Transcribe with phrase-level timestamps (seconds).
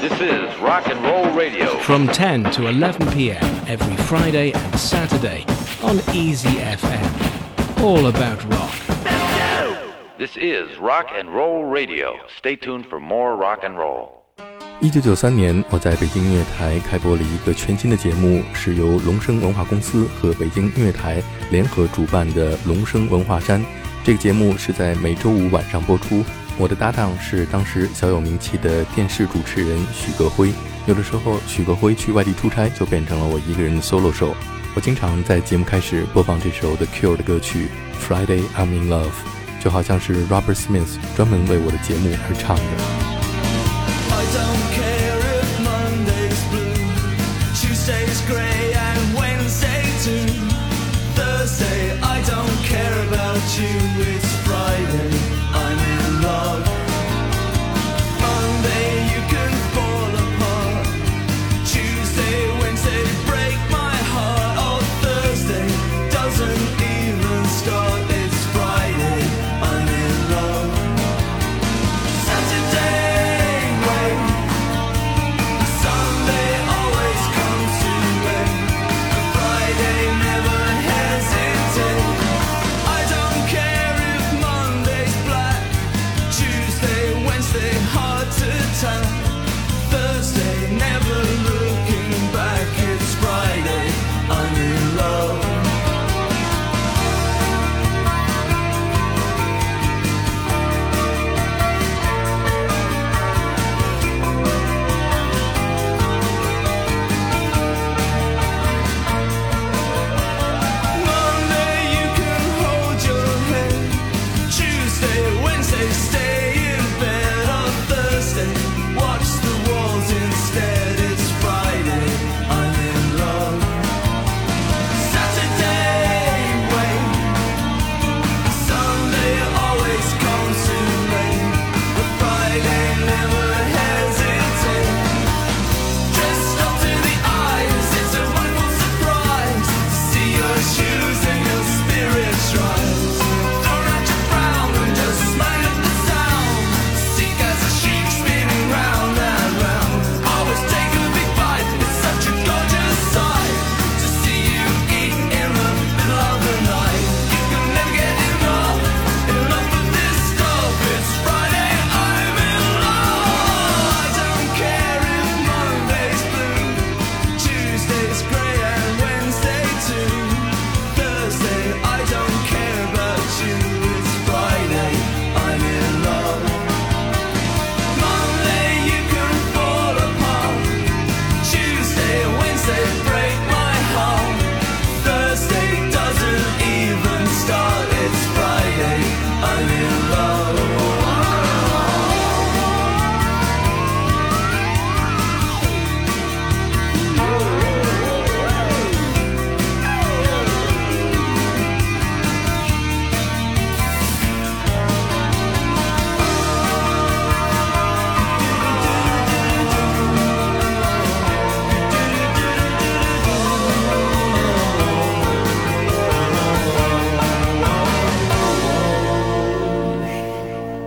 [0.00, 1.78] This is Rock and Roll Radio.
[1.80, 3.42] from 10 to 11 p.m.
[3.66, 5.44] every Friday and Saturday
[5.82, 7.82] on Easy FM.
[7.82, 8.74] All about rock.
[10.18, 12.14] This is Rock and Roll Radio.
[12.38, 14.10] Stay tuned for more rock and roll.
[14.80, 23.60] 一九九三年，我在北京音乐台开播了一个全新的节目，是由龙声文化公司和北京音乐台联合主办的《龙声文化山》。
[24.04, 26.22] 这个节目是在每周五晚上播出。
[26.58, 30.52] 我的搭档是当时小有名气的电视主持人许戈辉。
[30.86, 34.32] 有的时候，许戈辉去外地出差，就变成了我一个人的 solo show。
[34.74, 37.68] 我经常在节目开始播放这首 The Cure 的歌曲
[38.14, 39.04] 《Friday I'm in Love》，
[39.62, 42.62] 就好像是 Robert Smith 专门为我的节目而唱的。
[44.12, 45.05] I don't care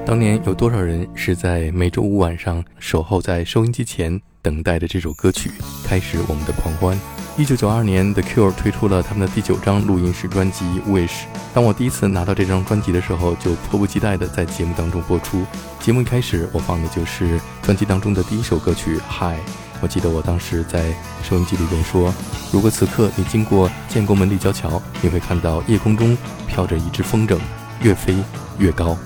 [0.09, 5.51] 当年有多少人是在每周五晚上守候在收音机前，等待着这首歌曲
[5.85, 6.99] 开始我们的狂欢？
[7.37, 11.07] 一九九二年，The Cure 推出了他们的第九张录音室专辑《Wish》。
[11.53, 15.45] 当我第一次拿到这张专辑的时候，就迫不及待地在节目当中播出。
[15.79, 19.37] 节目一开始，我放的就是专辑当中的第一首歌曲《Hi》。
[19.79, 22.11] 我记得我当时在收音机里边说
[22.51, 26.17] ：“如果此刻你经过建国门立交桥，你会看到夜空中
[26.47, 27.37] 飘着一只风筝，
[27.83, 28.15] 越飞
[28.57, 28.97] 越高。”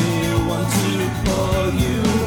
[0.00, 2.19] here, want to call you.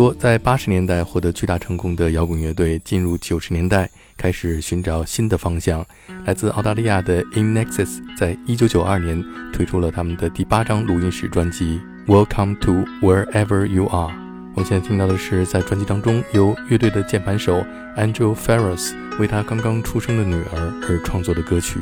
[0.00, 3.86] 多在八十年代获得巨大成功的摇滚乐队，进入九十年代
[4.16, 5.84] 开始寻找新的方向。
[6.24, 11.78] 来自澳大利亚的 In Nexus 在一九九二年推出了他们的第八张录音室专辑
[12.10, 14.10] 《Welcome to Wherever You Are》。
[14.54, 17.62] 我现在听到的是在专辑当中由乐队的键盘手
[17.98, 21.78] Angel Ferris 为他刚刚出生的女儿而创作的歌曲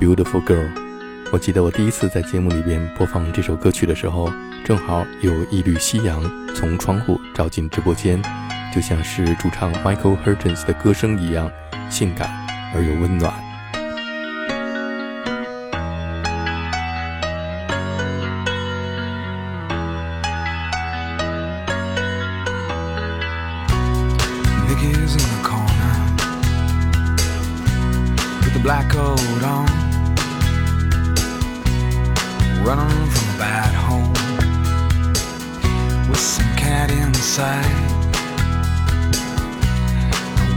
[0.02, 0.64] 《Beautiful Girl》。
[1.30, 4.32] 我记得我第一次在节目里边播放这首歌曲的时候，
[4.64, 6.22] 正好有一缕夕阳
[6.54, 8.22] 从窗户照进直播间，
[8.74, 11.50] 就像是主唱 Michael Hurtons 的歌声一样，
[11.88, 12.28] 性感
[12.74, 13.32] 而又温暖。
[24.68, 25.96] Mickey's in the corner
[28.42, 29.66] with the black coat on,
[32.62, 34.17] running from a bad home
[36.18, 37.64] some cat inside.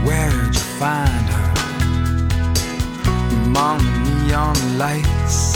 [0.04, 1.50] Where'd you find her?
[3.44, 5.52] Among the neon lights,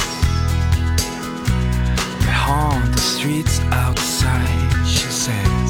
[2.20, 4.86] they haunt the streets outside.
[4.86, 5.68] She says,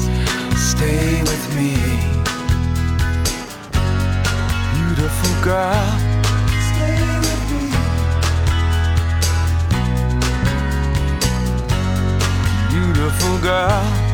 [0.55, 2.17] "Stay with me."
[4.97, 5.89] beautiful girl.
[6.69, 7.69] Stay with me.
[12.71, 14.06] Beautiful girl.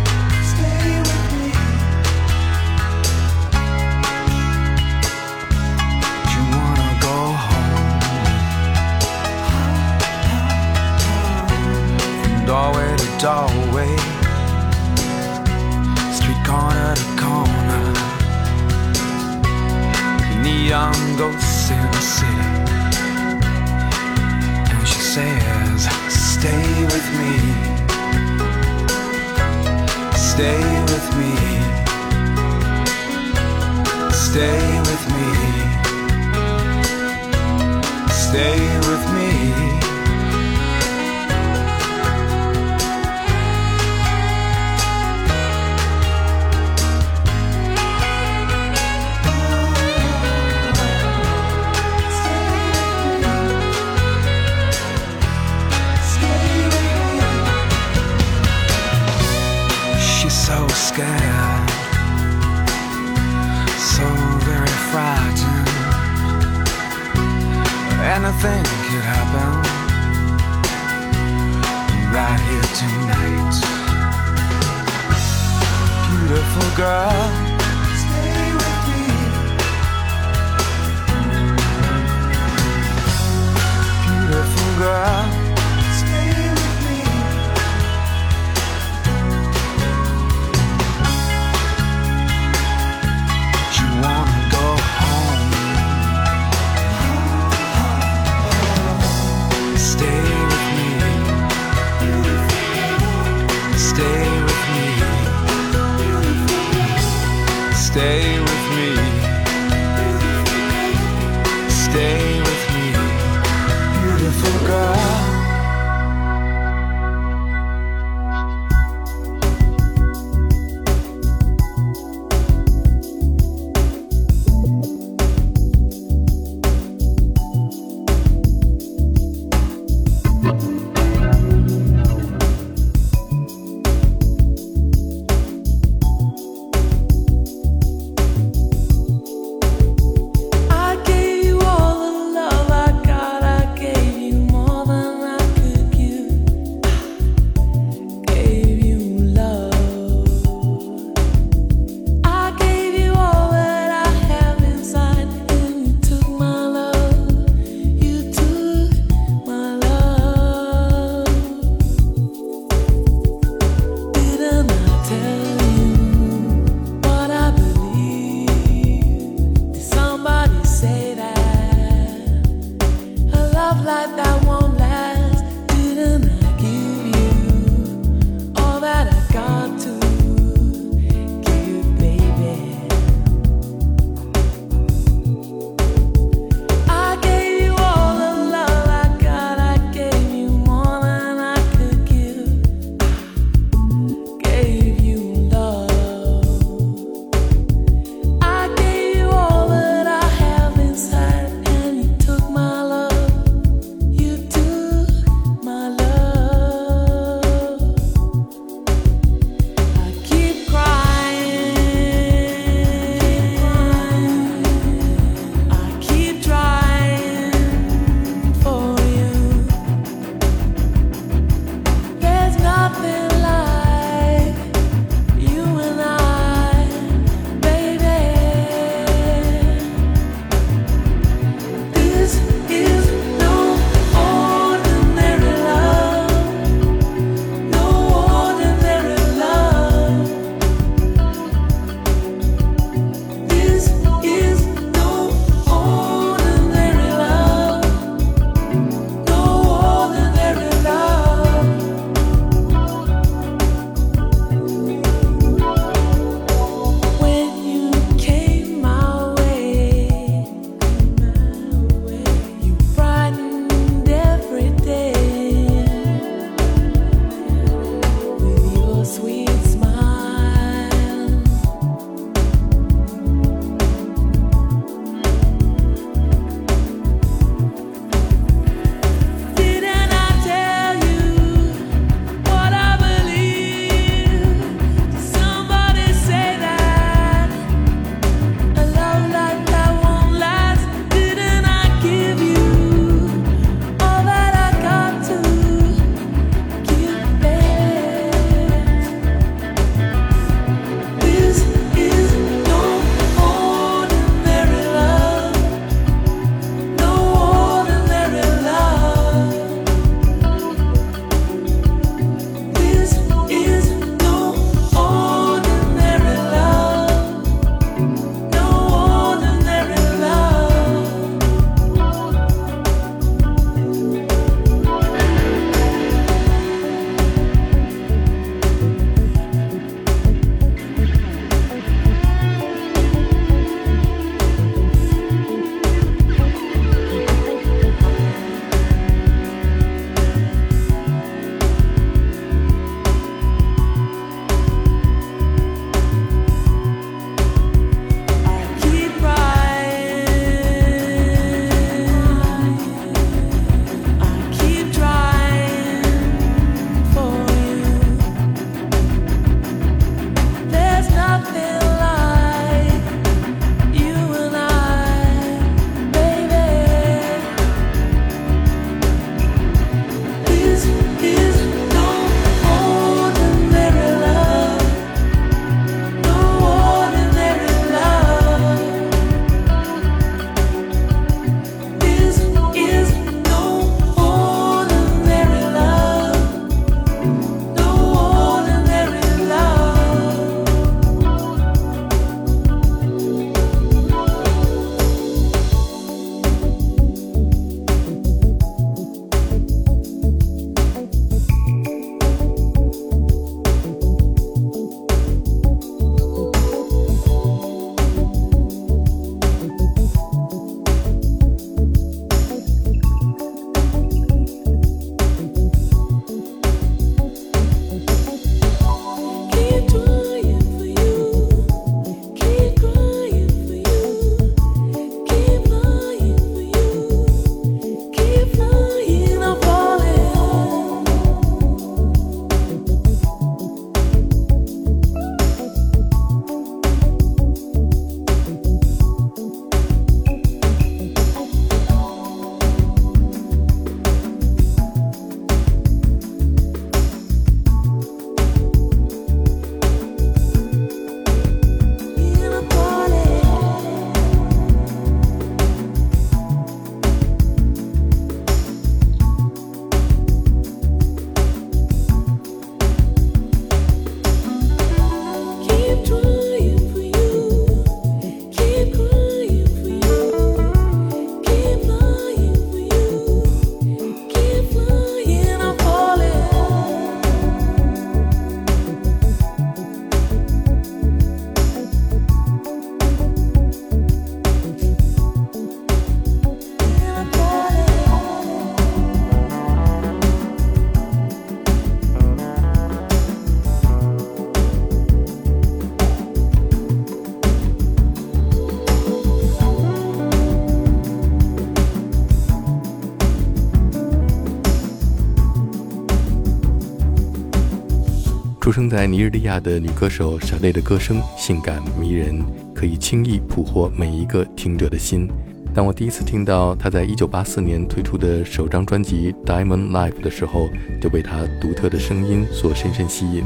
[508.74, 515.30] 生在尼日利亚的女歌手莎莉的歌声性感迷人，可以轻易捕获每一个听者的心。
[515.76, 523.44] 当我第一次听到她在1984年推出的首张专辑《Diamond Life》的时候，就被她独特的声音所深深吸引。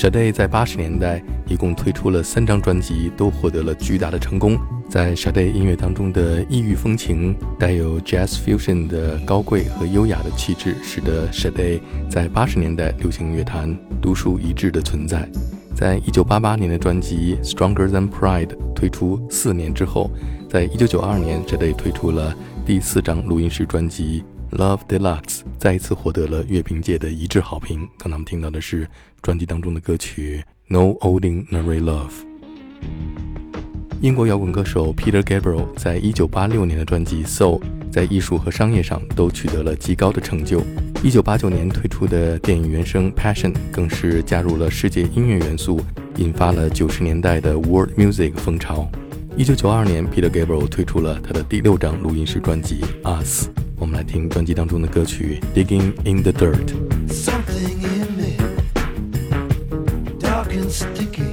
[0.00, 4.58] Shade 在80年代一共推出了三张专辑，都获得了巨大的成功。
[4.88, 15.28] 在 Shade 音乐当中的异域风情，带有 Jazz Fusion 的高贵和优雅的气质，使得 Shade 在80年代流行乐坛独树一帜的存在。
[15.74, 20.10] 在1988年的专辑《Stronger Than Pride》推出四年之后，
[20.48, 22.34] 在1992年，Shade 推出了
[22.64, 24.20] 第四张录音室专辑
[24.52, 25.22] 《Love Deluxe》，
[25.58, 27.88] 再一次获得了乐评界的一致好评。
[27.98, 28.88] 刚才我们听到的是
[29.22, 32.08] 专辑当中的歌曲《No Ordinary Love》。
[34.00, 37.60] 英国摇滚歌手 Peter Gabriel 在一九八六年的专辑《Soul》
[37.92, 40.62] 在艺术和商业上都取得了极高的成就。
[41.02, 45.80] 一九八九年推出的电影原声《Passion》更是加入了世界音乐元素，
[46.16, 48.90] 引发了九十年代的 World Music 风潮。
[49.36, 52.80] 一九九二年，Peter Gabriel 推出了他的第六张录音室专辑
[53.22, 53.48] 《Us》，
[53.79, 56.65] 我们来听专辑当中的歌曲《Digging in the Dirt》。
[57.09, 58.37] Something in me,
[60.19, 61.28] dark and sticky.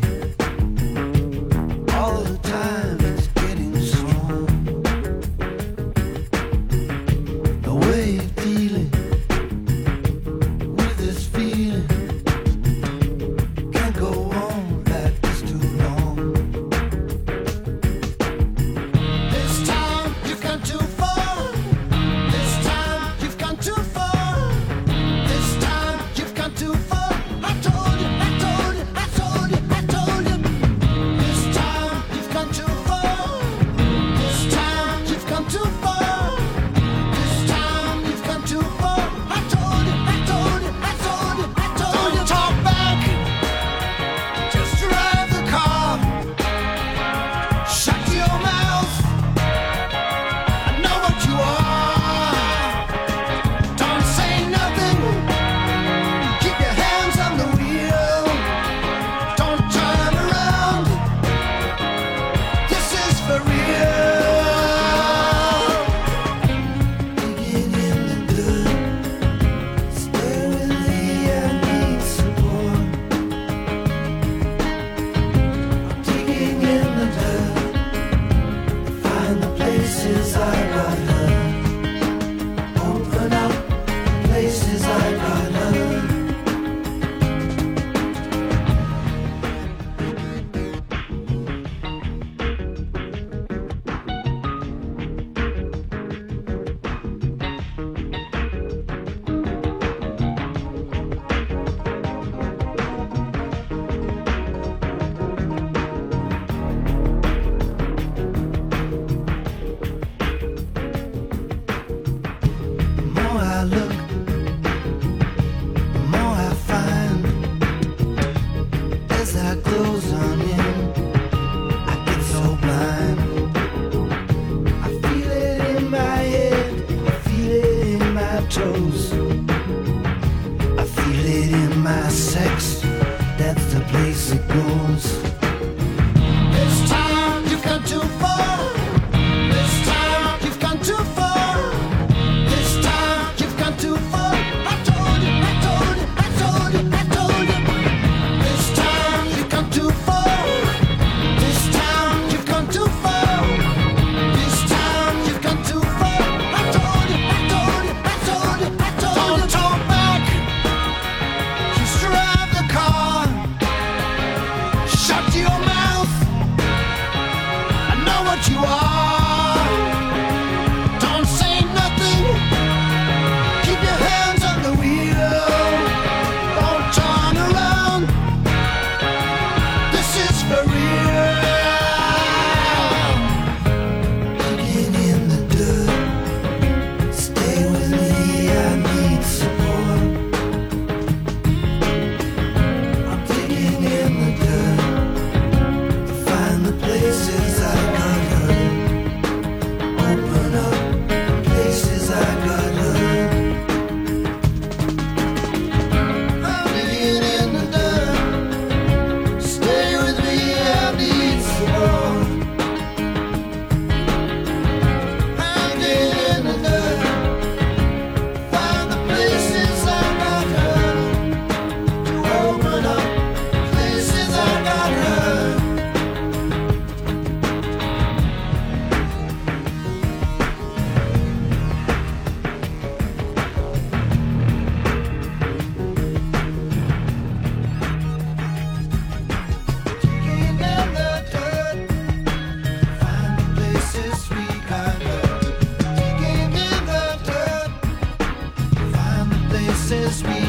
[250.08, 250.47] this week.